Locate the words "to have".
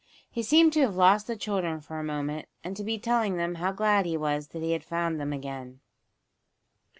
0.73-0.95